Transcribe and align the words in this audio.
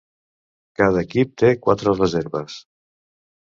Cada 0.81 1.03
equip 1.07 1.35
té 1.41 1.51
quatre 1.67 1.95
reserves. 2.01 2.57